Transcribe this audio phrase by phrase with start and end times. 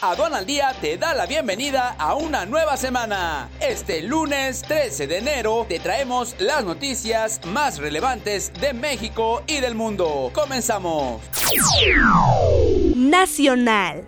[0.00, 3.48] Aduana al Día te da la bienvenida a una nueva semana.
[3.60, 9.74] Este lunes 13 de enero te traemos las noticias más relevantes de México y del
[9.74, 10.30] mundo.
[10.32, 11.20] Comenzamos.
[12.94, 14.04] Nacional.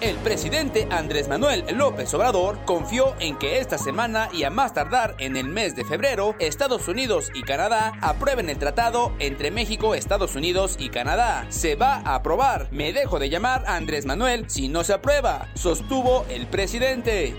[0.00, 5.16] El presidente Andrés Manuel López Obrador confió en que esta semana y a más tardar
[5.18, 10.36] en el mes de febrero, Estados Unidos y Canadá aprueben el tratado entre México, Estados
[10.36, 11.46] Unidos y Canadá.
[11.48, 12.68] Se va a aprobar.
[12.70, 17.34] Me dejo de llamar Andrés Manuel si no se aprueba, sostuvo el presidente.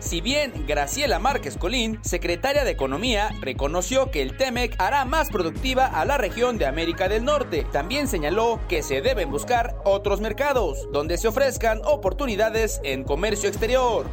[0.00, 5.86] Si bien Graciela Márquez Colín, secretaria de Economía, reconoció que el TEMEC hará más productiva
[5.86, 10.88] a la región de América del Norte, también señaló que se deben buscar otros mercados
[10.92, 14.06] donde se ofrezcan oportunidades en comercio exterior.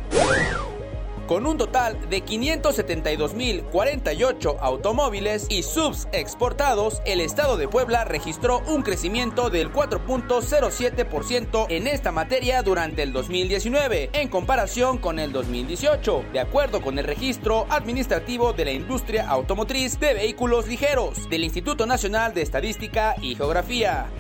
[1.27, 8.83] Con un total de 572.048 automóviles y subs exportados, el estado de Puebla registró un
[8.83, 16.39] crecimiento del 4.07% en esta materia durante el 2019, en comparación con el 2018, de
[16.39, 22.35] acuerdo con el registro administrativo de la industria automotriz de vehículos ligeros del Instituto Nacional
[22.35, 24.11] de Estadística y Geografía.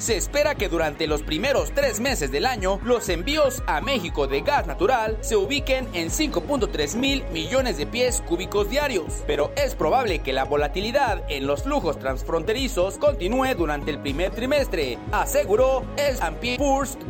[0.00, 4.40] Se espera que durante los primeros tres meses del año los envíos a México de
[4.40, 10.20] gas natural se ubiquen en 5.3 mil millones de pies cúbicos diarios, pero es probable
[10.20, 16.56] que la volatilidad en los flujos transfronterizos continúe durante el primer trimestre, aseguró el S&P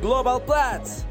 [0.03, 1.07] Global Platts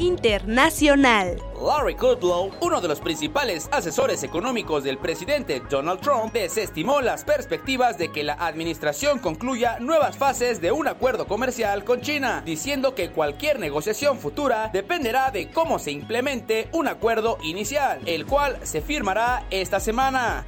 [0.00, 1.40] internacional.
[1.62, 7.98] Larry Kudlow, uno de los principales asesores económicos del presidente Donald Trump, desestimó las perspectivas
[7.98, 13.10] de que la administración concluya nuevas fases de un acuerdo comercial con China, diciendo que
[13.10, 19.44] cualquier negociación futura dependerá de cómo se implemente un acuerdo inicial, el cual se firmará
[19.50, 20.46] esta semana.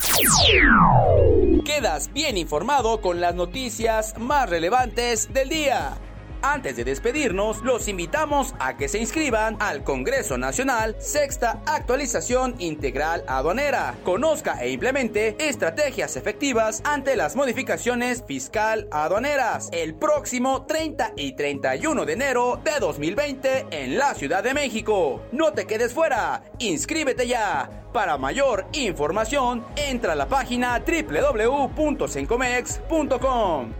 [1.64, 5.98] Quedas bien informado con las noticias más relevantes del día.
[6.42, 13.22] Antes de despedirnos, los invitamos a que se inscriban al Congreso Nacional Sexta Actualización Integral
[13.28, 13.94] Aduanera.
[14.02, 22.04] Conozca e implemente estrategias efectivas ante las modificaciones fiscal aduaneras el próximo 30 y 31
[22.04, 25.22] de enero de 2020 en la Ciudad de México.
[25.30, 27.70] No te quedes fuera, inscríbete ya.
[27.92, 33.72] Para mayor información, entra a la página www.sencomex.com.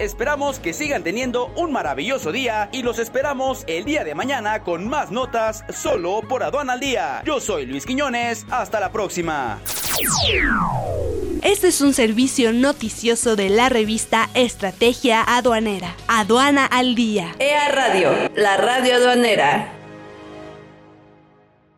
[0.00, 4.88] Esperamos que sigan teniendo un maravilloso día y los esperamos el día de mañana con
[4.88, 7.22] más notas solo por Aduana al Día.
[7.26, 9.60] Yo soy Luis Quiñones, hasta la próxima.
[11.42, 15.94] Este es un servicio noticioso de la revista Estrategia Aduanera.
[16.08, 17.34] Aduana al Día.
[17.38, 19.79] EA Radio, la radio aduanera.